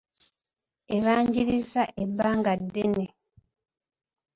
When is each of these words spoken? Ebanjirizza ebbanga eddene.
Ebanjirizza 0.95 1.83
ebbanga 2.03 2.51
eddene. 2.59 3.05